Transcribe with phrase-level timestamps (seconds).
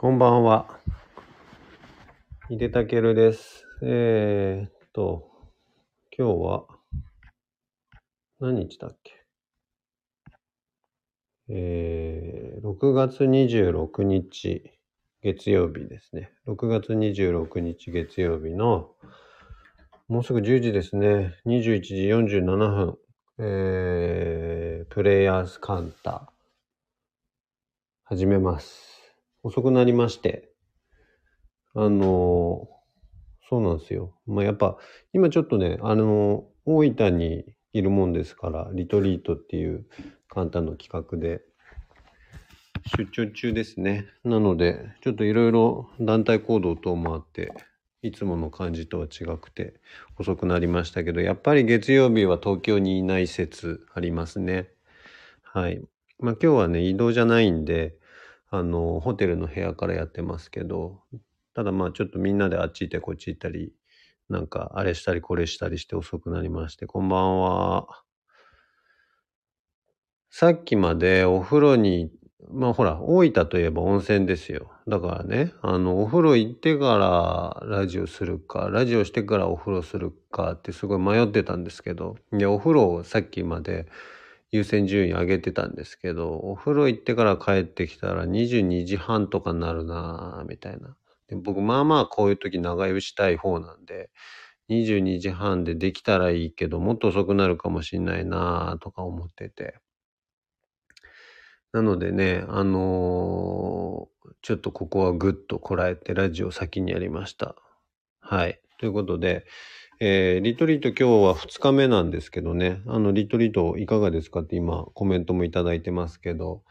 [0.00, 0.80] こんばんは。
[2.48, 3.66] 井出たけるです。
[3.82, 5.28] えー、っと、
[6.16, 6.64] 今日は、
[8.40, 9.12] 何日だっけ？
[11.50, 14.72] えー、6月26日
[15.20, 16.32] 月曜日ですね。
[16.46, 18.94] 6月26日月曜日の、
[20.08, 21.34] もうすぐ10時ですね。
[21.44, 22.98] 21時47分。
[23.38, 26.26] えー、プレイヤーズカウンター。
[28.04, 28.89] 始めます。
[29.42, 30.50] 遅くなりまして。
[31.74, 32.68] あの
[33.48, 34.14] そうなんですよ。
[34.26, 34.76] まあ、やっぱ、
[35.12, 39.86] 今ちょっとね、あの大分にいるもんですから、リトリートっていう
[40.28, 41.42] 簡単の企画で、
[42.96, 44.06] 出張中ですね。
[44.24, 47.52] なので、ちょっといろいろ団体行動等もあって、
[48.02, 49.74] いつもの感じとは違くて
[50.18, 54.70] 遅くなりましたけど、やっぱり月曜日は東京にいない説ありますね。
[55.42, 55.82] はい。
[56.18, 57.96] まあ今日はね、移動じゃないんで、
[58.50, 61.02] あの、ホテルの部屋からやってますけど、
[61.54, 63.72] ただまあちょっとみんなであっち行ってこっち行ったり、
[64.28, 67.88] なんかあれしたりこれしたりして遅くなりまして、こんばんは。
[70.30, 72.10] さっきまでお風呂に、
[72.52, 74.70] まあほら、大分といえば温泉ですよ。
[74.88, 76.96] だからね、あの、お風呂行ってか
[77.60, 83.86] らラジオするか、ラジオしてからお風呂するかってすごい迷ってたんですけど、で、お風呂をさっきまで
[84.52, 90.96] 優先順位上げてたんですけど、お風呂行ってから帰ってきたら22時半とかになるなぁ、みたいな。
[91.28, 94.10] で僕、まあまあこういう時長居したい方なんで、
[94.68, 99.78] 22時半でできたらいいけど、もっと遅くなるかもしんないなぁ、とか思ってて。
[101.72, 107.56] なのでね、あのーちょっとここはぐっとこらえてラジオ先にやりました。
[108.20, 108.60] はい。
[108.78, 109.44] ということで、
[110.02, 116.62] えーリトリート今日は2日目なんですけどね、あの、リトリートいかがですかって今コメントもいただいてますけど、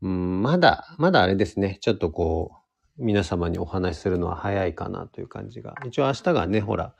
[0.00, 2.52] うん、まだ、まだあれですね、ちょっとこ
[2.98, 5.74] う、皆様にお話しするのは早いかなという感じが。
[5.86, 6.94] 一応明日がね、ほら、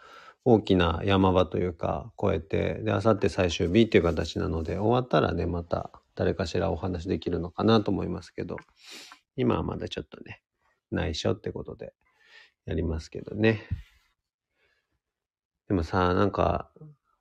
[0.44, 8.56] 大きな山場というか、超えて、で、明後日最終日っていう形なので、終わったらね、また誰かしらお話できるのかなと思いますけど、
[9.34, 10.42] 今はまだちょっとね、
[10.90, 11.94] 内緒ってことで
[12.66, 13.62] やりますけどね。
[15.70, 16.68] でもさ、なんか、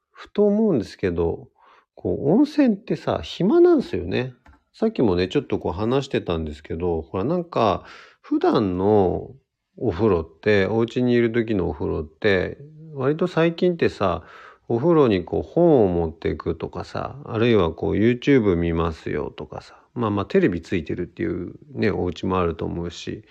[0.10, 1.50] ふと思うんですけど、
[1.94, 4.34] こう、温泉ってさ、暇なんですよね。
[4.74, 7.84] さっきもね、ちょっとこう話してたんですけど、ほら、なんか、
[8.22, 9.30] 普段の
[9.78, 12.58] お風呂って、お家にいる時のお風呂って、
[12.96, 14.24] 割と最近ってさ、
[14.68, 23.26] お風呂にこう本を持っていくとかさ、あるいはこう YouTube 見ますよとかさ、まあまあテレビついてるっていうね、お家もあると思うし、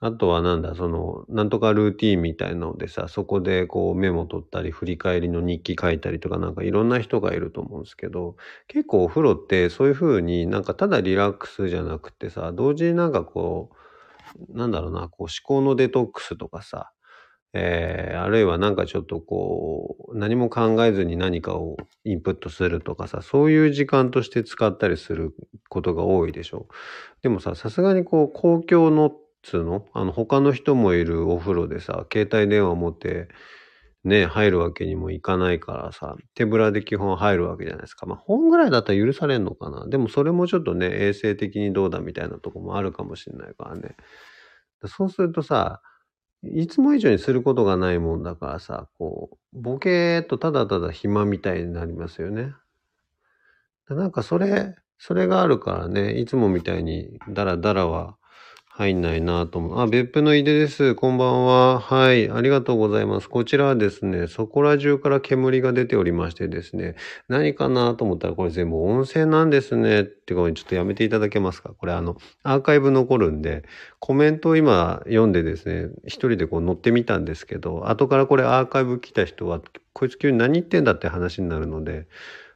[0.00, 8.36] あとはなんだ、その、なんとかルーティーンみたいなのでさ、そこでこうメモ取ったり、振り返りの日記書いたりとかなんかいろんな人がいると思うんですけど、
[8.68, 13.70] 結構お風呂ってそういう風になんかただリラックスじゃなくてさ、同時になんかこ
[14.48, 16.92] う、なんだろうな、こう思考のデトックスとかさ、
[17.54, 25.34] えーあるいはなんかちょっとこう、何も考えずに何かをインプットするとかさ、そういう時間として使ったりする
[25.70, 26.68] ことが多いでしょ。
[27.22, 29.12] でもさ、さすがにこう、公共の
[29.46, 29.86] つうの？
[29.94, 33.28] あの、他の人もいるお風呂でさ、携帯電話持って、
[34.04, 38.06] ね、入るわけにもいかないからさ、手ぶらで基本入るわけじゃないですか。
[38.06, 39.86] まあ、本ぐらいだったら許されんのかな。
[39.88, 43.96] でもそれもちょっとね、衛生的にどうだみたいなとこもあるかもしれないからね。
[44.86, 45.80] そうするとさ、
[46.44, 52.52] いつも以上にすることがないもんだからさ、こう、ボケーっとただただ暇みたいになりますよね。
[53.88, 58.16] なんかそれ、それがあるからね、いつもみたいにダラダラは
[58.78, 59.80] 入んないなと思う。
[59.80, 60.94] あ、別府の井出です。
[60.94, 61.80] こんばんは。
[61.80, 62.30] はい。
[62.30, 63.28] ありがとうございます。
[63.30, 66.94] こちらはですね、そこら中から煙が出ておりましてですね、
[67.26, 70.02] 何かなと思ったらこれ全部温泉なんですね。
[70.02, 71.70] ってことにちょっとやめていただけますか？
[71.70, 73.64] これあの、アーカイブ残るんで、
[73.98, 79.62] コメントを今読んでですね、一人でこう乗ってみたんですけど、後からこれアーカイブ来た人は、
[79.94, 82.08] こいつ急に何言ってんだって話になるので、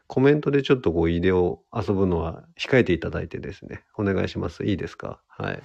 [0.06, 4.66] コメントでちょっとこう、イデを遊ぶのは控えていただいてですね、お願いします。
[4.66, 5.18] いいですか？
[5.30, 5.62] はい。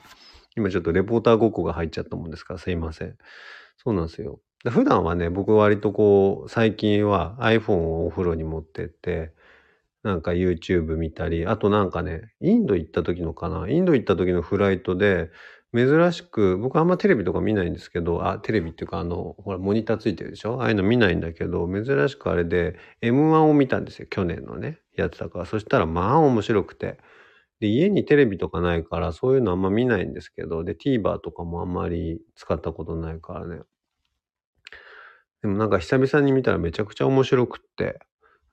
[0.57, 3.17] 今ちょっとレポーターごっこが入っちゃったもんですから、すいません。
[3.77, 4.39] そうなんですよ。
[4.69, 9.33] 普段はね、僕割とこう、最近は iPhone をお風呂に持ってって、
[10.03, 15.31] なんか YouTube 見たり、あとなんかね、インド行った時のかな、インド行った時のフライトで、
[15.75, 20.61] 珍しく、僕あんまテレビとか見ないんですけど、あ、テレビっていうかあの、ほら、モニターついてるでしょ？
[20.61, 24.07] ああいうの見ないんだけど、珍しくあれで M1 を見たんですよ。
[24.09, 25.45] 去年のね、やつだから。
[25.45, 26.97] そしたらまあ面白くて。
[27.59, 33.61] で、家にテレビとかないから、そういうのあんま見ないんですけど、で、TVer とかもあんまり使ったことないからね。
[35.41, 37.99] でもなんか久々に見たらめちゃくちゃ面白くって、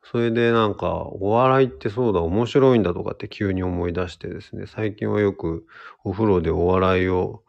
[0.05, 5.65] それでなんか、お笑いってそうだ、面白いんだとかって急に思い出してですね、最近はよく
[6.05, 7.45] お風呂でお笑いを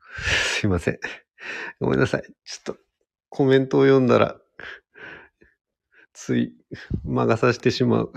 [0.60, 0.98] すいません。
[1.80, 2.22] ごめんなさい。
[2.44, 2.80] ちょっと、
[3.30, 4.40] コメントを読んだら、
[6.12, 6.54] つい、
[7.04, 8.12] 魔が差してしまう。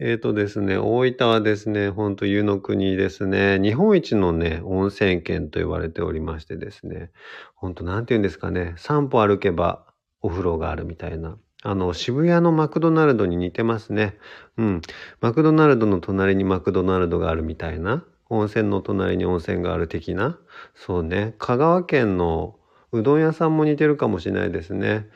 [0.00, 7.10] えっ、ー、とですね、大分はですね、ほんと湯の国ですね、日本一のね、温泉県と言われておりましてですね、
[7.56, 9.84] ほんとなんて言うんですかね、散歩歩けば
[10.22, 11.36] お風呂があるみたいな。
[11.64, 14.16] あの、渋谷のマクドナルドに似てますね。
[14.56, 14.82] うん。
[15.20, 18.04] マクドナルドの隣にマクドナルドがあるみたいな。
[18.30, 20.38] 温泉の隣に温泉がある的な。
[20.76, 21.34] そうね。
[21.38, 22.54] 香川県の
[22.92, 25.06] うどん屋さんも似てるかもしれないですね。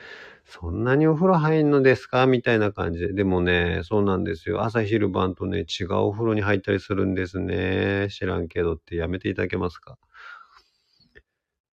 [0.46, 2.26] そんなにお風呂入んのですか？
[2.26, 3.12] みたいな感じで。
[3.12, 4.62] でもね、そうなんですよ。
[4.64, 8.08] 朝昼晩とね、違うお風呂に入ったりするんですね。
[8.10, 9.96] 知らんけどってやめていただけますか？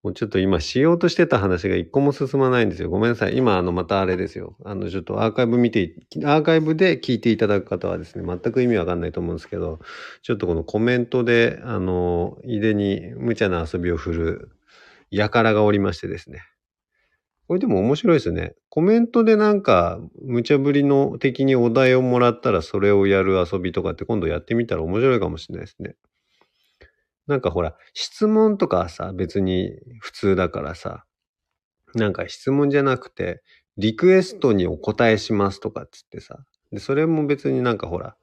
[0.01, 2.89] もうちょっと今しようとしてた話が一個も進まないんですよ。
[2.89, 3.35] ごめんなさい。
[3.35, 4.55] 今、あの、またあれですよ。
[4.63, 5.93] あの、ちょっとアーカイブ見て、
[6.23, 9.79] アーカイブで聞いていただく方はですね、全く意味わかんないと思うんですけど、
[10.21, 14.51] ちょっとこのコメントで、あの、井出に無茶な遊びを振る、
[15.11, 16.41] やからがおりましてですね。
[17.47, 18.53] これでも面白いですね。
[18.69, 25.95] コメントでなんか、無茶ぶりの的にお題をもらったらそれをやる遊びとかって今度やってみたら面白いかもしれないですね。
[27.25, 31.05] なんかほら、質問とかさ、別に普通だからさ、
[31.95, 33.41] なんか質問じゃなくて、
[33.77, 36.39] リクエストにお答えしますとかっつってさ、
[36.71, 38.15] で、それも別になんかほら、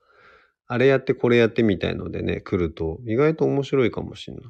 [0.68, 4.44] あれやってこれやってみたいのでね、来ると意外と面白いかもしんない。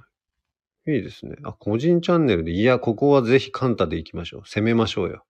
[0.88, 1.36] いいですね。
[1.42, 4.42] あ、個人チャンネルで、いや、ここはぜひカンタで行きましょう。
[4.44, 5.24] 攻めましょうよ。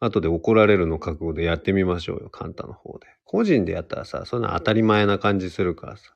[0.00, 2.30] 後で怒られるの覚悟でやってみましょうよ。
[2.30, 3.06] カンタの方で。
[3.24, 6.14] 個人でやったらさ、そんな当たり前な感じするからさ。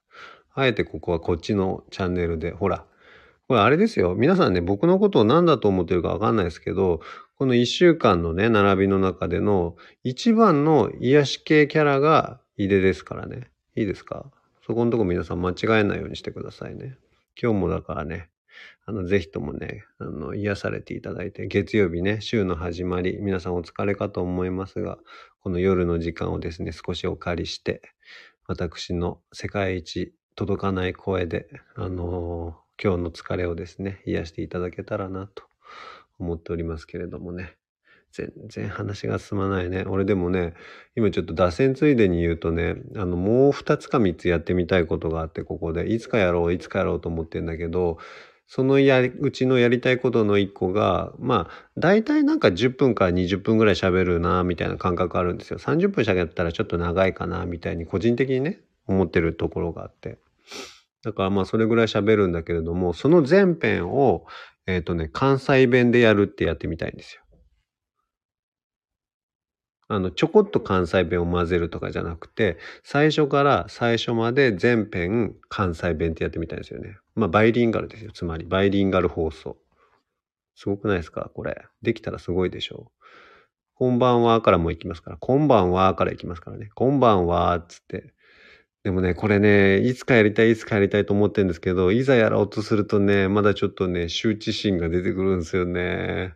[0.54, 2.86] あえてここはこっちのチャンネルで、ほら。
[3.46, 4.14] これあれですよ。
[4.16, 7.00] 皆さんね、僕のことを何だと思ってるかわかんないですけど、
[7.36, 13.50] この一週間のね、並びの中での一番の癒し系キャラが井出ですからね。
[13.76, 14.30] いいですか？
[14.64, 16.96] そこのとこ皆さん間違えないようにしてくださいね。
[17.40, 18.30] 今日もだからね、
[18.86, 24.98] あの、ぜひともね、あの、癒されていただいて、月曜日ね、週の始まり、皆さんお疲れかと思いますが、
[25.40, 27.82] この夜の時間をですね、少しお借りして、
[28.46, 35.44] 私の世界一届かない声で、あのー、今日の疲れをですね、癒していただけたらなと
[36.18, 37.56] 思っておりますけれどもね。
[38.14, 39.84] 全然話が進まないね。
[39.88, 40.54] 俺でもね、
[40.94, 45.92] 今ちょっと脱線ついでに言うとね、あの、もう2つか3つやってみたいことがあって、ここで。
[45.92, 47.98] いつかやろう、いつかやろうと思ってんだけど、
[48.46, 55.58] そのやり、うちのやりたいことの1個が、まあ、大体なんか10分から20分ぐらい喋るな、みたいな感覚あるんですよ。
[55.58, 60.18] 30分喋ったらちょっと長いかな、みたいに個人的にね、思ってるところがあって。
[61.02, 64.24] だからまあそれぐらい喋るんだけれども、その前編を、
[64.66, 67.23] えっ、ー、とね、関西弁でやるってやってみたいんですよ。
[69.94, 76.98] あの、ちょこっと関西弁を混ぜるとかじゃなくて、最初から最初まで全編関西弁ってやってみたいですよね。
[77.14, 78.10] まあ、バイリンガルですよ。
[78.12, 79.56] つまり、バイリンガル放送。
[80.56, 81.30] すごくないですか？
[81.34, 81.64] これ。
[81.82, 83.04] できたらすごいでしょう。
[83.74, 85.16] こんばんはからも行きますから。
[85.16, 86.70] こんばんはから行きますからね。
[86.74, 88.12] こんばんはっつって。
[88.84, 96.34] でもね、これね、いつかやりたい、いつかやりたいと思ってるんですけど、いざやろうとするとね、まだちょっとね、羞恥心が出てくるんですよね。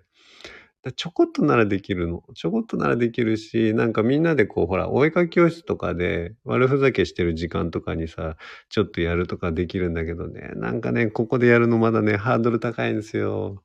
[0.96, 2.22] ちょこっとならできるの。
[2.34, 8.36] ちょこっとならできるし、なんかみんなでこう、ほら、お絵かき教室とかで悪ふざけしてる時間とかにさ、
[8.68, 13.62] ちょっとやるとかできるんだけどね、なんかね、ここでやるのまだね、ハードル高いんですよ。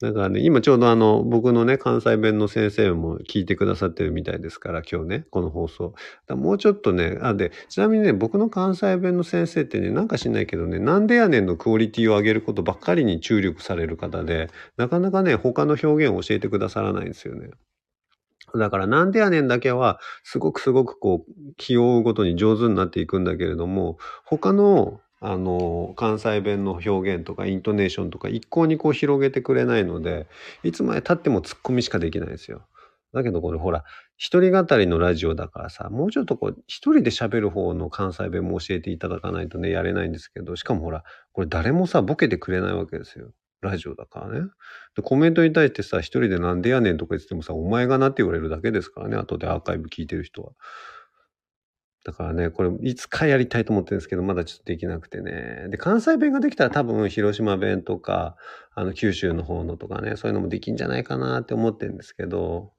[0.00, 5.94] だからね、今ちょうどあの、僕のね、関西弁の先生も聞いてくださってるみたいですから、今日ね、この放送。
[6.30, 17.50] もうちょっとね、あ、で、ちなみにね、僕の関西弁の先生ってね、なんか知んないけどね、なんでやねんのクオリティを上げることばっかりに注力される方で、なかなかね、他の表現を教えてくださらないんですよね。
[18.56, 30.28] だからなんでやねんだけは、すごくすごくこう、気を追うごとに上手になっていくんだけれども、他のあの、関西弁の表現とかイントネーションとか一向にこう広げてくれないので、
[30.62, 32.66] いつまで経ってもツッコミしかできないですよ。
[33.12, 33.84] だけどこれほら、
[34.16, 43.32] 一人語りのラジオだからさ、もうちょっとこう、一人で喋る方の関西弁も教えていただかないとね、やれないんですけど、しかもほら、これ誰もさ、ボケてくれないわけですよ。
[43.60, 44.46] ラジオだからね。
[44.94, 50.52] で、コメントに対してさ、一人でなんでやねんとか言ってもさ、お前がなって言われるだけですからね、後でアーカイブ聞いてる人は。
[52.04, 55.66] だからね、これいつかやりたいと思ってるんですけど、まだちょっとできなくてね。
[55.68, 58.36] で、関西弁ができたら多分広島弁とか、
[58.74, 62.72] あの、九州の方のとかね、そういうのもできんじゃないかなって思ってるんですけど、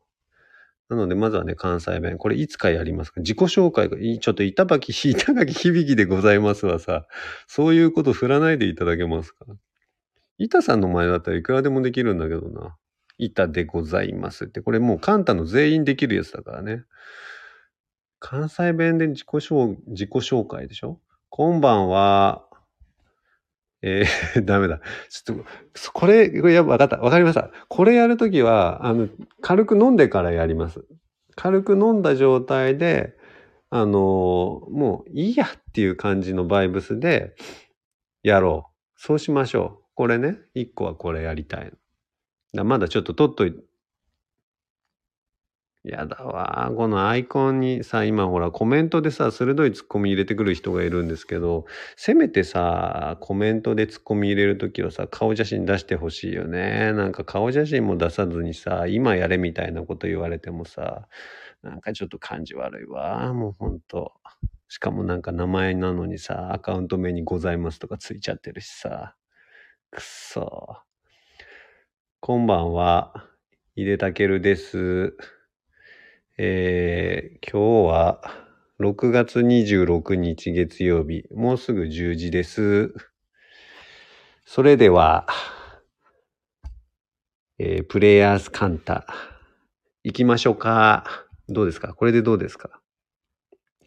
[0.89, 2.17] なので、まずはね、関西弁。
[2.17, 3.21] これいつかやりますか？
[3.21, 7.05] 自己紹介が、ちょっと板垣、板垣響きでございますわさ、
[7.45, 9.45] そういうこと振らないでいただけますか？
[10.39, 12.75] 板さんの前だったらいくらでもできるんだけどな。
[13.19, 14.61] 板でございますって。
[14.61, 16.85] これもうカンタの全員できるやつだからね。
[18.19, 20.99] 関西弁で自己紹自己紹介でしょ？
[21.29, 22.45] こんばんは。
[23.81, 24.81] えー、 ダメだ。
[25.09, 25.45] ちょっと、
[25.93, 26.97] これ、これや、わかった。
[26.97, 27.49] わかりました。
[27.69, 29.07] これやるときは、あの、
[29.39, 30.85] 軽く飲んでからやります。
[31.35, 33.15] 軽く飲んだ状態で、
[33.71, 37.35] あのもういいやっていう感じのバイブスで
[38.23, 38.73] やろう。
[38.95, 39.85] そうしましょう。
[39.95, 41.71] これね、一個はこれやりたい。
[42.53, 43.55] だまだちょっと取っとい。
[45.89, 46.71] やだわ。
[46.75, 51.65] このアイコンにさ、今ほらコメントでさ、鋭いツッコミ入れてくる人がいるんですけど、
[51.95, 56.93] せめてさ、コメントでツッコミ入れるときはさ、顔写真出してほしいよね。
[56.93, 61.07] なんか顔写真も出さずにさ、今やれみたいなこと言われてもさ、
[61.61, 63.33] なんかちょっと感じ悪いわ。
[63.33, 64.13] もうほんと。
[64.67, 69.15] しかもなんか名前なのにさ、アカウント名にございますとかついちゃってるしさ。
[69.91, 70.77] くっそ。
[72.21, 73.25] こんばんは。
[73.75, 75.15] 井出たけるです。
[76.41, 78.21] えー、今日は
[78.79, 81.25] 6月26日月曜日。
[81.35, 82.93] もうすぐ10時です。
[84.45, 85.27] それでは、
[87.57, 89.05] えー、プレイヤースカンタ、
[90.05, 91.03] 行きましょうか。
[91.49, 91.93] どうですか？
[91.93, 92.79] これでどうですか？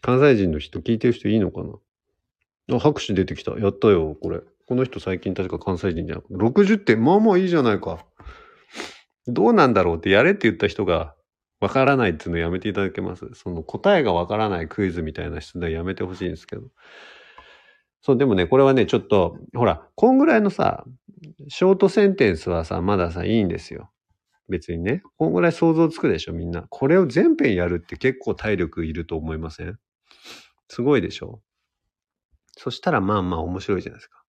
[0.03, 2.77] 関西人の人聞いてる人いいのかな？
[2.77, 3.53] あ、拍手出てきた。
[3.53, 4.41] やったよ、これ。
[4.67, 6.35] この人最近確か関西人じゃなくて。
[6.35, 8.05] 60点、まあまあいいじゃないか。
[9.27, 11.15] どうなんだろうってやれって言った人が
[11.63, 13.25] わからないっていうのやめていただけます？
[13.35, 16.63] その答えがわからないクイズみたいな質問やめてほしいんですけど。
[18.01, 20.85] そう、でもね、これはね、ちょっと、ほら、こんぐらいのさ、
[21.47, 23.93] ショートセンテンスはさ、まださ、いいんですよ。
[24.49, 26.63] 別にね、こんぐらい想像つくでしょ、みんな。
[26.69, 29.79] これを全編やるって結構体力いると思いません？
[30.67, 31.41] すごいでしょ？
[32.57, 34.25] そしたらまあまあ面白いじゃないですか。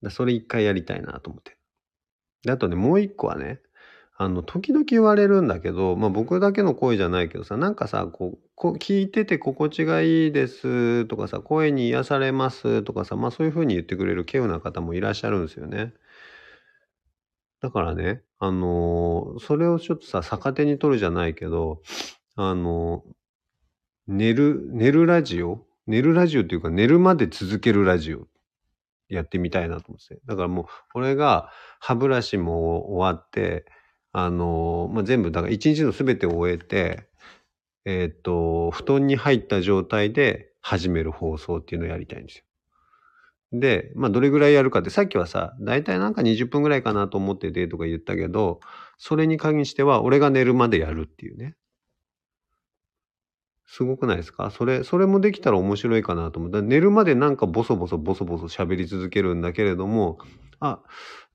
[0.00, 1.58] だそれ一回やりたいなと思って。
[2.42, 3.60] で、あとね、もう一個はね、
[4.18, 15.92] あの、時々言われるんだけど、まあ僕だけの声じゃないけどさ、なんかさ、こう、こ聞いてて心地がいいですとかさ、声に癒されますとかさ、まあそういうふうに言ってくれる稀有な方もいらっしゃるんですよね。
[17.60, 21.82] だからね、あのーそれをちょっとさ、逆手に取るじゃないけど、
[22.36, 23.12] あのー
[24.08, 28.26] 寝る、寝るラジオ寝るラジオっていうか、寝るまで続けるラジオ
[29.08, 30.20] やってみたいなと思って。
[30.26, 33.66] だからもう、俺が歯ブラシも終わって、
[34.18, 37.06] あのまあ、全部、だから一日の全てを終えて、
[37.84, 42.44] えっ、と、布団に入った状態で始める放送っていうのをやりたいんですよ。
[43.60, 48.60] で、まあ、どれぐらいやるかって、さっきはさ、だいたいなんか20分ぐらいかなと思っててとか言ったけど、
[48.96, 51.54] それに限しては、俺が寝るまでやるっていうね。
[53.66, 54.50] すごくないですか？
[54.50, 56.62] それ、それもできたら面白いかなと思った。
[56.62, 60.18] 寝るまでなんかボソボソボソボソ喋り続けるんだけれども、
[60.60, 60.80] あ、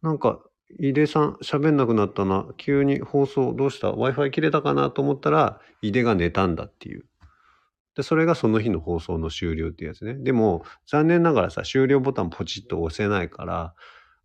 [0.02, 0.42] なんか、
[0.80, 2.48] 井出さん喋んなくなったな。
[2.58, 7.06] 急に放送どうした ?Wi-Fi 切れたかなと思ったら、井出が寝たんだっていう。
[7.96, 10.16] で、それがその日の放送の終了っていうやつね。
[10.16, 13.74] でも、残念ながらさ、終了ボタンポチッと押せないから、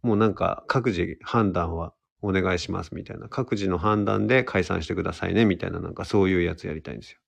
[0.03, 3.29] もうなんか各自判断はお願いしますみたいな。
[3.29, 7.19] 各自の判断で解散してくださいねみたいななんかそういうやつやりたいんですよ。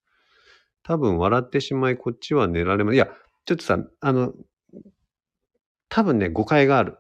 [0.85, 2.95] 多分笑ってしまいこっちは寝られます。
[2.95, 3.09] いや、
[3.45, 4.33] ちょっとさ、あの、
[5.89, 6.99] 多分ね、誤解がある。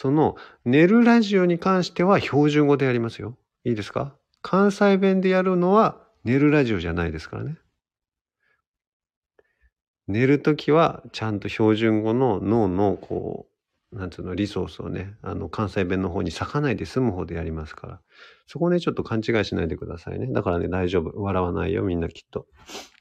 [0.00, 3.36] その、寝るラジオに関しては標準語でやりますよ。
[3.64, 4.14] いいですか？
[4.42, 7.58] 関西弁でやるのは寝るラジオじゃないですからね。
[10.06, 13.48] 寝るときはちゃんと標準語の脳のこ
[13.92, 18.00] う、なんつうの、リソースをね、あの、関西弁の方に咲かないで済む方でやりますから。
[18.46, 20.28] そこね、ちょっと勘違いしないでくださいね。
[20.32, 21.20] だからね、大丈夫。
[21.20, 22.46] 笑わないよ、みんなきっと。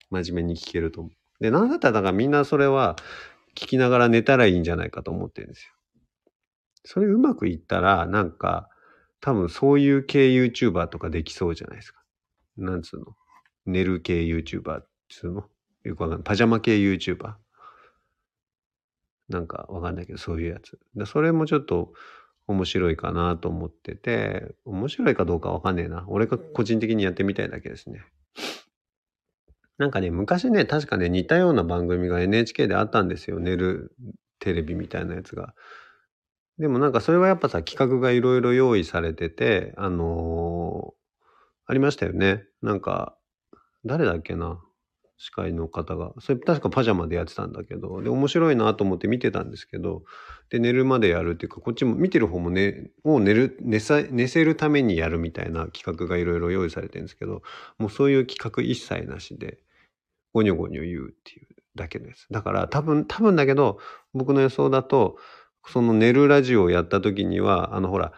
[0.10, 1.44] 真面目に聞けると思う。
[1.44, 2.96] で、なんだったら、だからみんなそれは
[3.56, 5.74] 聞きながら寝たらいいんじゃないかと思ってるんですよ。
[6.88, 8.70] それうまくいったら、なんか、
[9.20, 12.02] 多分そういう系 YouTuber とかできそうじゃないですか。
[12.56, 13.08] なんつうの？
[13.66, 15.50] 寝る系 YouTuber っつうの？
[15.84, 16.24] よくわかんない。
[16.24, 17.34] パジャマ系 YouTuber？
[19.28, 20.80] なんかわかんないけど、そういうやつ。
[20.96, 21.92] でそれもちょっと
[22.48, 26.06] 面白いかなと思ってて、面白いかどうかわかんねえな。
[26.08, 28.06] 俺が個人的にやってみたいだけですね。
[29.78, 33.40] なんかね、昔ね、確かね、似たような番組が NHK であったんですよ。
[33.40, 33.94] 寝る
[34.40, 35.54] テレビみたいなやつが。
[36.60, 40.98] でもなんかそれはやっぱさ、企画がいろいろ用意されてて、あのー
[41.70, 42.46] ありましたよね。
[42.62, 43.18] なんか、
[43.84, 44.62] 誰だっけな？
[45.18, 46.14] 司会の方が。
[46.22, 50.04] それ確かパジャマでやってたんだけど、で、面白いなと思って見てたんですけど、
[50.50, 57.42] で、寝るまでやるっていうか、こっちも見てる方もね、もう寝る、寝さ、寝せるためにやるみたいな企画がいろいろ用意されてるんですけど、
[57.78, 59.58] もうそういう企画一切なしで、
[60.34, 62.28] ゴニョゴニョ言うっていうだけです。
[62.32, 63.80] だから多分、多分だけど、
[64.14, 65.18] 僕の予想だと、
[65.68, 68.14] その寝るラジオをやった時には、あのほら、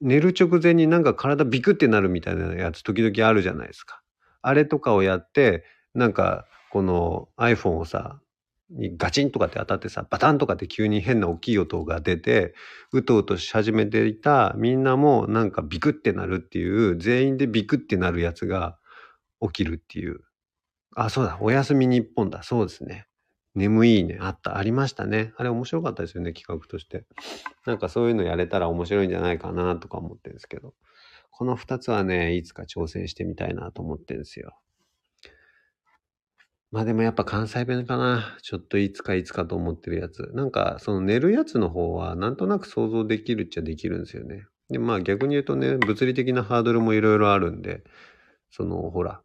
[0.00, 4.02] 寝る直前になんか体ビクってなるみたいなやつ時々あるじゃないですか。
[4.42, 8.20] あれとかをやって、なんかこの iPhone をさ、
[8.70, 12.54] にガチンとかって当たってさ、バタンとかって急に変な大きい音が出て、
[12.92, 18.78] うとうとし始めていたみんなもなんかビクってなるっていう、全員でビクってなるやつが
[19.42, 20.20] 起きるっていう。
[20.96, 22.42] あ、そうだ、おやすみ日本だ。
[22.42, 23.06] そうですね。
[23.54, 24.18] 眠いね。
[24.20, 24.56] あった。
[24.56, 25.32] ありましたね。
[25.36, 27.04] あれ面白かったですよね、企画として。
[27.66, 30.74] なんかそういうのやれたら面白いんじゃないかなとか思ってるんですけど。
[31.30, 34.56] この二つはね、いつか挑戦してみたいなと思ってるんですよ。
[36.70, 38.36] まあでもやっぱ関西弁かな。
[38.42, 40.30] ちょっといつかいつかと思ってるやつ。
[40.34, 44.46] なんかその寝るやつの方はなんとなく想像できるっちゃできるんですよね。
[44.70, 47.84] でまあ逆に言うとね、物理的なハードルもいろいろあるんで、
[48.50, 49.22] そのほら、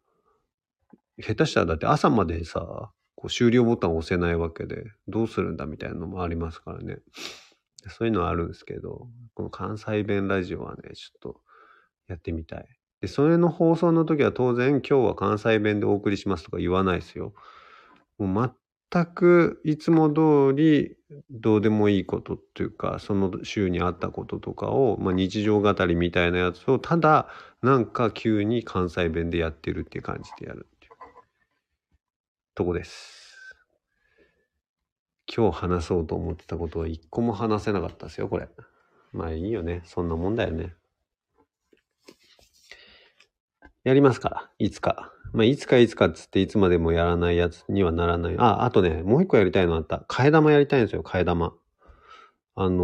[1.18, 7.00] 下手したらだって朝までさ、こう終了ボタンを押せないわけで、どうするんだみたいなのもありますからね。
[7.88, 11.40] そういうのはあるんですけど、この関西弁ラジオはね、ちょっと
[12.08, 12.66] やってみたい。
[13.02, 17.34] で、それの放送の時は当然今日は関西弁でお送りしますとか言わないですよ。
[18.16, 18.54] もう
[18.90, 20.96] 全くいつも通り
[21.28, 27.28] どうでもいいことっていうか、その週にあったこととかを、まあ、日常語りみたいなやつをただ
[27.60, 30.66] なんか急に関西弁でやってるっていう感じでやる
[32.60, 33.56] とこです。
[35.34, 38.50] 今日話そうと思ってたことは一個も話せなかったですよ、これ。
[39.12, 39.80] まあいいよね。
[39.86, 40.74] そんなもんだよね。
[43.82, 45.10] やりますから、いつか。
[45.32, 48.36] まあ、いつかいつかっつっていつまでもやらないやつにはならない。
[48.36, 50.04] あ、あとね、もう一個やりたいのあった。
[50.06, 51.54] 替え玉やりたいんですよ、替え玉。
[52.56, 52.76] あのー、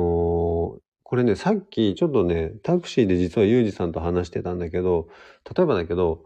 [1.03, 5.09] これね、さっきちょっとね、タクシーで実はユージさんと話してたんだけど、
[5.55, 6.25] 例えばだけど、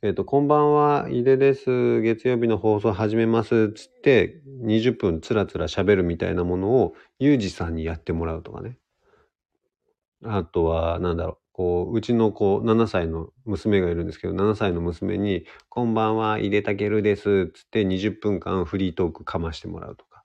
[0.00, 2.00] えっ、ー、と、こんばんは、井出です。
[2.02, 3.72] 月曜日の放送始めます。
[3.72, 8.78] つって、20分つらつら喋るみたいなものを、ユージさんにやってもらうとかね。
[10.22, 11.36] あとは、なんだろう。
[11.50, 17.48] こう、うちの子、7歳の娘がいるんですけど、7歳の娘に、こんばんは、井出たけるです。
[17.48, 20.22] つって20分間フリートークかましてもらうとか。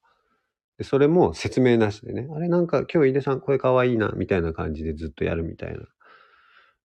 [0.77, 5.79] でそれも説明なしでね、あれなんか今日井出さん声かわいいな、みたいな感じでずっとやるみたいな。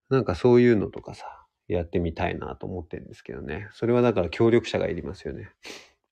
[0.08, 3.68] なんかそういうのとかさ、やってみたいなと思ってるんですけどね。
[3.74, 5.50] それはだから協力者がいりますよね。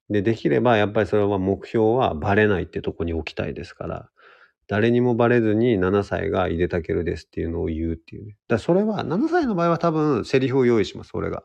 [0.09, 4.09] で、できればやっぱりそれは目標はバレないってとこに置きたいですから、
[4.67, 8.35] 誰にもバレずに7歳が井出たけるですっていうのを言うっていうね。
[8.47, 11.43] だそれは、7歳の場合は多分セリフを用意します、俺が。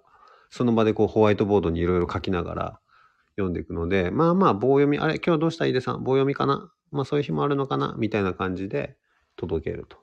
[0.48, 2.80] その場でこうホワイトボードにいろいろ書きながら
[3.36, 6.72] 読んでいくので、まあまあ棒読み、あれ今日どうした井出さん棒読みかな？
[6.90, 7.94] まあそういう日もあるのかな？
[7.98, 8.96] みたいな感じで
[9.36, 9.98] 届けると。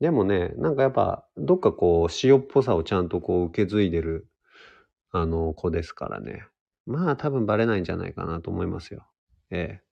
[0.00, 4.28] でもね、なんかやっぱどっかこう塩っぽさをちゃんとこう受け継いでる
[5.12, 6.44] あの子ですからね。
[6.86, 9.06] まあ多分バレないんじゃないかなと思いますよ。
[9.50, 9.82] え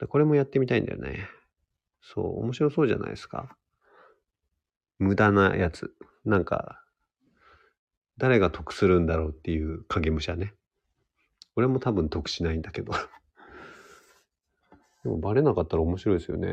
[0.00, 0.06] え。
[0.06, 1.28] これもやってみたいんだよね。
[2.00, 3.56] そう、面白そうじゃないですか。
[4.98, 5.94] 無駄なやつ。
[6.24, 6.84] なんか、
[8.18, 10.54] 誰が得するんだろうっていう影武者ね。
[11.56, 12.92] 俺も多分得しないんだけど。
[15.04, 16.48] でもバレなかったら面白いですよね。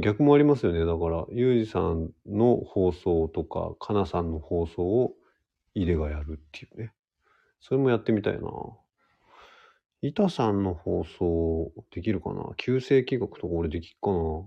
[0.00, 0.78] 逆もありますよね。
[0.86, 5.14] だから、ユージさんの放送とか、かなさんの放送を
[5.74, 6.92] 入れがやるっていうね。
[7.60, 8.48] それもやってみたいな。
[10.04, 12.50] 板さんの放送できるかな？
[12.56, 14.42] 旧世紀学とか俺できっかな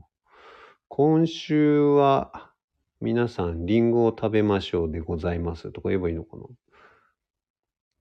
[0.89, 2.51] 今週は
[2.99, 6.43] 皆さんリンゴを食べましょうでございますとか言えばいいのかな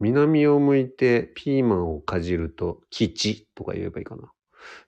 [0.01, 4.33] 南を向いてピーマンをかじると吉とか言えばいいかな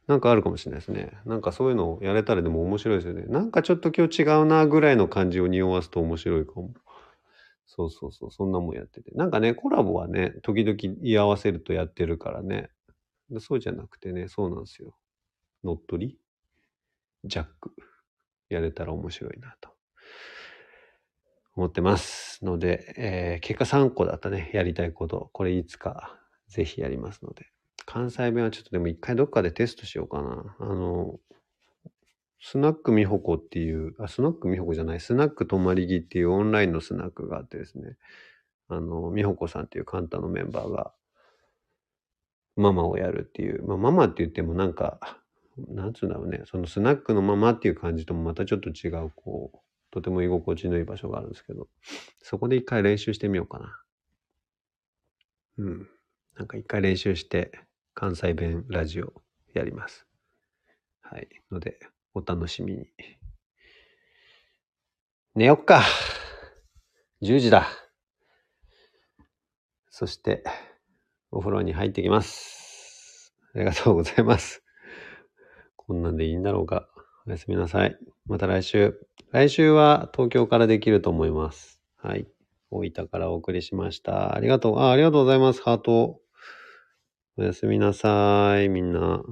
[0.07, 1.19] なんかあるかもしれないですね。
[1.25, 3.25] なんかそういうのをやれたらでも面白いですよね。
[3.27, 6.73] なんかちょっと今日違うなぐらいの感じを匂わすと面白いかも。
[7.67, 9.11] そうそうそう、そんなもんやってて。
[9.13, 12.71] なんかね、コラボはね、時々居合わせるとやってるからね。
[13.41, 14.97] そうじゃなくてね、そうなんですよ。
[15.65, 16.19] 乗っ取り？
[17.25, 17.73] ジャック。
[18.49, 19.71] やれたら面白いなと
[21.57, 25.31] 思ってますので、えー、結果3個だったね、やりたいこと。
[25.33, 26.17] これいつか
[26.49, 27.47] ぜひやりますので。
[27.87, 30.57] 関西弁はちょっとでも一回どっかでテストしようかな。
[30.59, 31.19] あの、
[32.41, 37.97] スナックみほこっていう、あ、スナックみほこじゃない、スナック泊まり木っていうオンラインのスナックがあってですね、
[38.69, 40.93] あの、みほこさんっていうカンタのメンバーが、
[42.57, 44.99] ママをやるっていう、まあ、ママって言ってもなんか、
[45.69, 49.59] なんつうんだろうね、そのスナックのままっていう感じともまたちょっと違う、こう、
[49.91, 51.69] とても居心地のいい場所があるんですけど、
[52.23, 53.81] そこで一回練習してみようかな。
[55.59, 55.89] うん。
[56.37, 57.53] なんか一回練習して、
[57.99, 59.11] 関西弁ラジオ
[59.55, 60.07] やります。
[61.01, 61.29] はい。
[61.51, 61.79] ので、
[62.13, 62.85] お楽しみに。
[65.35, 65.83] 寝よっか。
[67.23, 67.67] 10時だ。
[69.89, 70.45] そして、
[71.31, 73.35] お風呂に入ってきます。
[73.55, 74.63] ありがとうございます。
[75.77, 76.91] こんなんでいいんだろうか。
[77.27, 77.97] おやすみなさい。
[78.27, 79.01] また来週。
[79.31, 81.81] 来週は東京からできると思います。
[81.97, 82.29] はい。
[82.71, 84.37] 大分からお送りしました。
[84.37, 84.81] ありがとう。
[84.81, 85.63] あ、ありがとうございます。
[85.63, 86.21] ハート。
[87.39, 89.23] おやすみなさい、みんな。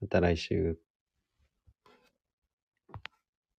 [0.00, 0.87] また来週。